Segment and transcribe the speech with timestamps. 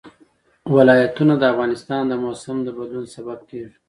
[0.75, 3.75] ولایتونه د افغانستان د موسم د بدلون سبب کېږي.